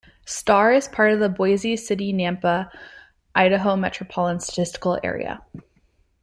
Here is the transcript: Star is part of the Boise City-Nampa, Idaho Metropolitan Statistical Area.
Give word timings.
Star 0.25 0.73
is 0.73 0.87
part 0.87 1.11
of 1.11 1.19
the 1.19 1.29
Boise 1.29 1.77
City-Nampa, 1.77 2.71
Idaho 3.35 3.75
Metropolitan 3.75 4.39
Statistical 4.39 4.99
Area. 5.03 5.45